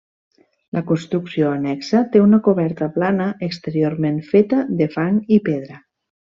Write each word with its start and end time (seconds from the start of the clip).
La 0.77 0.81
construcció 0.91 1.51
annexa 1.57 2.01
té 2.15 2.23
una 2.23 2.41
coberta 2.49 2.89
plana, 2.97 3.29
exteriorment 3.51 4.21
feta 4.33 4.67
de 4.83 4.93
fang 4.99 5.23
i 5.39 5.41
pedra. 5.53 5.81